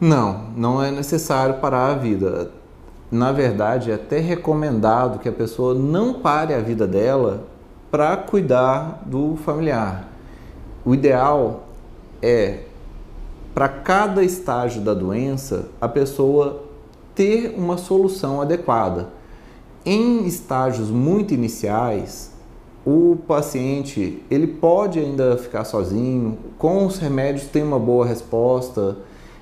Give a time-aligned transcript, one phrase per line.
[0.00, 2.52] Não, não é necessário parar a vida.
[3.10, 7.44] Na verdade, é até recomendado que a pessoa não pare a vida dela
[7.90, 10.08] para cuidar do familiar.
[10.86, 11.64] O ideal
[12.22, 12.60] é,
[13.52, 16.62] para cada estágio da doença, a pessoa
[17.14, 19.08] ter uma solução adequada.
[19.84, 22.32] Em estágios muito iniciais,
[22.86, 28.96] o paciente ele pode ainda ficar sozinho, com os remédios tem uma boa resposta.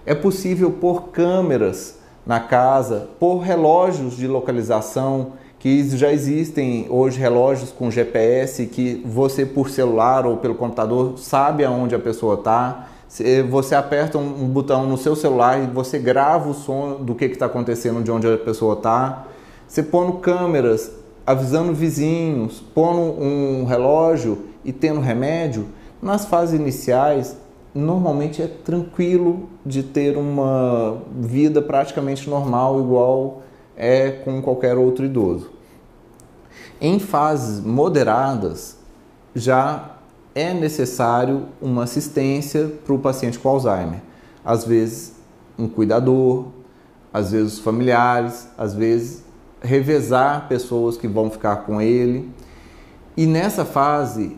[0.08, 7.70] É possível pôr câmeras na casa, pôr relógios de localização que já existem hoje relógios
[7.70, 12.88] com GPS que você por celular ou pelo computador sabe aonde a pessoa está.
[13.50, 17.44] Você aperta um botão no seu celular e você grava o som do que está
[17.44, 19.26] acontecendo, de onde a pessoa está.
[19.66, 20.90] Você põe câmeras
[21.26, 25.66] avisando vizinhos, pondo um relógio e tendo remédio.
[26.00, 27.36] Nas fases iniciais,
[27.78, 33.42] normalmente é tranquilo de ter uma vida praticamente normal, igual
[33.76, 35.50] é com qualquer outro idoso.
[36.80, 38.78] Em fases moderadas,
[39.34, 39.96] já
[40.34, 44.00] é necessário uma assistência para o paciente com Alzheimer.
[44.44, 45.14] Às vezes,
[45.58, 46.46] um cuidador,
[47.12, 49.24] às vezes, familiares, às vezes,
[49.60, 52.30] revezar pessoas que vão ficar com ele.
[53.16, 54.36] E nessa fase,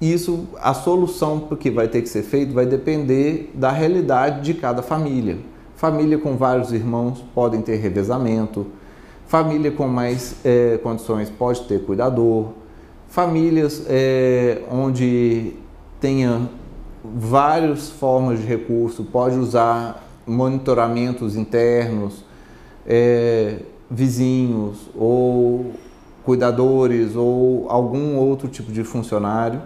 [0.00, 4.82] isso, a solução que vai ter que ser feito vai depender da realidade de cada
[4.82, 5.38] família.
[5.74, 8.66] Família com vários irmãos podem ter revezamento,
[9.26, 12.48] família com mais é, condições pode ter cuidador,
[13.08, 15.54] famílias é, onde
[16.00, 16.48] tenha
[17.02, 22.24] várias formas de recurso, pode usar monitoramentos internos,
[22.86, 23.60] é,
[23.90, 25.72] vizinhos ou
[26.24, 29.60] cuidadores ou algum outro tipo de funcionário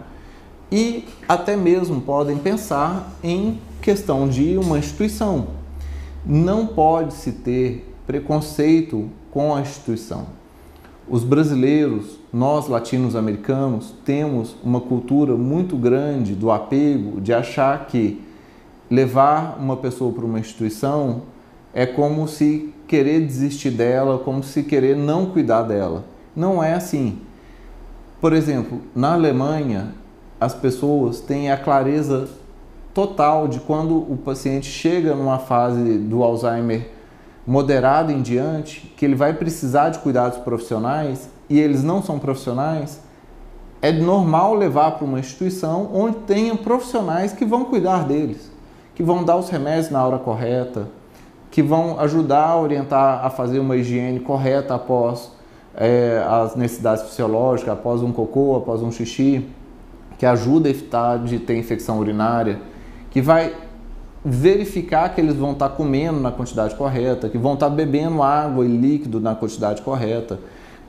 [0.70, 5.60] e até mesmo podem pensar em questão de uma instituição
[6.24, 10.26] não pode se ter preconceito com a instituição.
[11.08, 18.20] Os brasileiros, nós latinos-americanos, temos uma cultura muito grande do apego, de achar que
[18.90, 21.22] levar uma pessoa para uma instituição
[21.72, 26.04] é como se querer desistir dela, como se querer não cuidar dela.
[26.34, 27.18] Não é assim.
[28.20, 29.94] Por exemplo, na Alemanha,
[30.40, 32.28] as pessoas têm a clareza
[32.94, 36.88] total de quando o paciente chega numa fase do Alzheimer
[37.46, 43.00] moderado em diante, que ele vai precisar de cuidados profissionais e eles não são profissionais,
[43.82, 48.50] é normal levar para uma instituição onde tenha profissionais que vão cuidar deles,
[48.94, 50.88] que vão dar os remédios na hora correta,
[51.50, 55.32] que vão ajudar a orientar a fazer uma higiene correta após
[55.74, 59.48] é, as necessidades fisiológicas, após um cocô, após um xixi,
[60.20, 62.60] que ajuda a evitar de ter infecção urinária
[63.10, 63.54] que vai
[64.22, 68.68] verificar que eles vão estar comendo na quantidade correta, que vão estar bebendo água e
[68.68, 70.38] líquido na quantidade correta.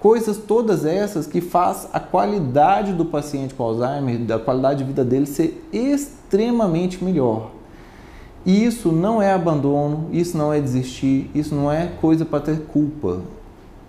[0.02, 5.06] Coisas todas essas que faz a qualidade do paciente com Alzheimer, da qualidade de vida
[5.06, 7.52] dele ser extremamente melhor.
[8.46, 12.64] E isso não é abandono, isso não é desistir, isso não é coisa para ter
[12.64, 13.22] culpa.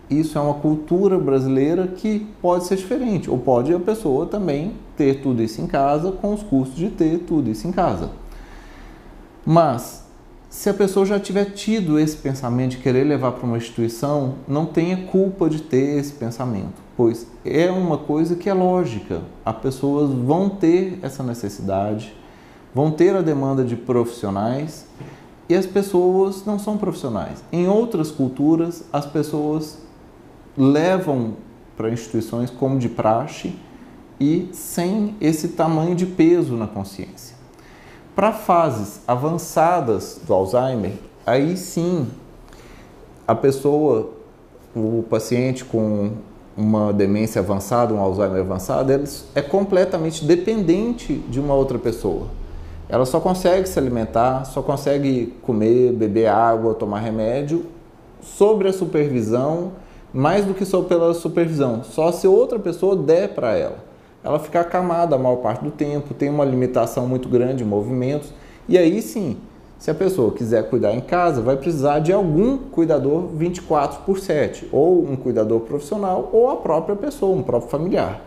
[0.08, 5.20] Isso é uma cultura brasileira que pode ser diferente, ou pode a pessoa também ter
[5.20, 8.10] tudo isso em casa com os custos de ter tudo isso em casa.
[9.44, 10.04] Mas,
[10.48, 14.64] se a pessoa já tiver tido esse pensamento de querer levar para uma instituição, não
[14.64, 19.22] tenha culpa de ter esse pensamento, pois é uma coisa que é lógica.
[19.44, 22.14] As pessoas vão ter essa necessidade,
[22.72, 24.86] vão ter a demanda de profissionais
[25.48, 27.42] e as pessoas não são profissionais.
[27.50, 29.78] Em outras culturas, as pessoas
[30.56, 31.32] levam
[31.76, 33.52] para instituições como de praxe
[34.22, 37.34] e sem esse tamanho de peso na consciência.
[38.14, 40.92] Para fases avançadas do Alzheimer,
[41.26, 42.06] aí sim
[43.26, 44.10] a pessoa,
[44.76, 46.12] o paciente com
[46.56, 48.92] uma demência avançada, um Alzheimer avançado,
[49.34, 52.28] é completamente dependente de uma outra pessoa.
[52.88, 57.66] Ela só consegue se alimentar, só consegue comer, beber água, tomar remédio
[58.20, 59.72] sobre a supervisão,
[60.14, 63.91] mais do que só pela supervisão, só se outra pessoa der para ela
[64.24, 68.32] ela fica acamada a maior parte do tempo, tem uma limitação muito grande de movimentos.
[68.68, 69.36] E aí sim,
[69.78, 74.68] se a pessoa quiser cuidar em casa, vai precisar de algum cuidador 24 por 7,
[74.70, 78.20] ou um cuidador profissional, ou a própria pessoa, um próprio familiar,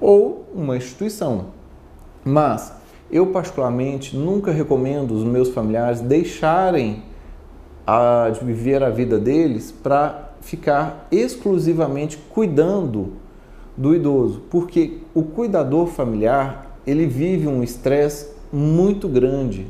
[0.00, 1.46] ou uma instituição.
[2.24, 2.72] Mas
[3.10, 7.02] eu, particularmente, nunca recomendo os meus familiares deixarem
[7.86, 13.23] a, de viver a vida deles para ficar exclusivamente cuidando
[13.76, 19.66] do idoso, porque o cuidador familiar ele vive um estresse muito grande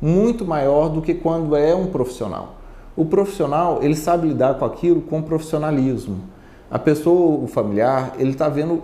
[0.00, 2.56] muito maior do que quando é um profissional.
[2.96, 6.20] O profissional, ele sabe lidar com aquilo com profissionalismo.
[6.70, 8.82] A pessoa, o familiar, ele está vendo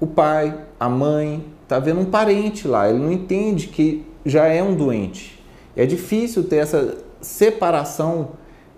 [0.00, 4.62] o pai, a mãe, está vendo um parente lá, ele não entende que já é
[4.62, 5.42] um doente.
[5.76, 8.30] É difícil ter essa separação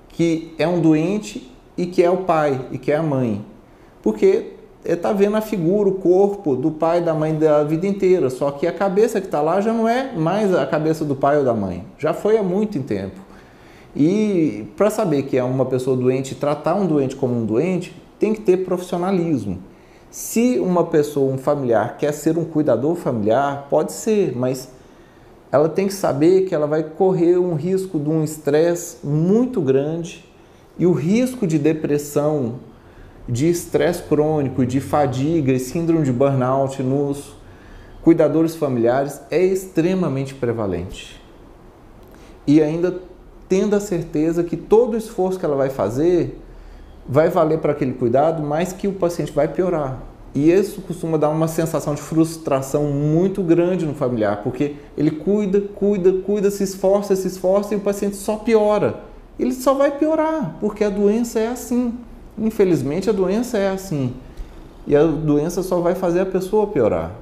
[0.08, 3.44] que é um doente e que é o pai e que é a mãe.
[4.02, 4.54] Porque
[4.94, 8.50] está vendo a figura, o corpo do pai e da mãe da vida inteira, só
[8.50, 11.44] que a cabeça que está lá já não é mais a cabeça do pai ou
[11.44, 13.20] da mãe, já foi há muito tempo.
[13.94, 18.34] E para saber que é uma pessoa doente, tratar um doente como um doente, tem
[18.34, 19.58] que ter profissionalismo.
[20.10, 24.68] Se uma pessoa, um familiar, quer ser um cuidador familiar, pode ser, mas
[25.50, 30.24] ela tem que saber que ela vai correr um risco de um estresse muito grande
[30.78, 32.56] e o risco de depressão,
[33.28, 37.36] de estresse crônico, de fadiga e síndrome de burnout nos
[38.02, 41.20] cuidadores familiares é extremamente prevalente.
[42.46, 43.00] E ainda
[43.48, 46.40] tendo a certeza que todo o esforço que ela vai fazer
[47.08, 50.02] vai valer para aquele cuidado, mas que o paciente vai piorar.
[50.34, 55.60] E isso costuma dar uma sensação de frustração muito grande no familiar, porque ele cuida,
[55.60, 59.00] cuida, cuida, se esforça, se esforça e o paciente só piora.
[59.38, 61.94] Ele só vai piorar, porque a doença é assim.
[62.38, 64.14] Infelizmente, a doença é assim.
[64.86, 67.12] E a doença só vai fazer a pessoa piorar.